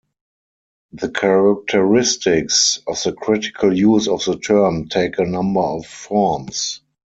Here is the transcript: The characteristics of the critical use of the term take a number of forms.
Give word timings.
The 0.93 1.11
characteristics 1.11 2.79
of 2.87 3.03
the 3.03 3.13
critical 3.13 3.71
use 3.71 4.07
of 4.07 4.25
the 4.25 4.35
term 4.39 4.87
take 4.87 5.19
a 5.19 5.25
number 5.25 5.59
of 5.61 5.85
forms. 5.85 6.81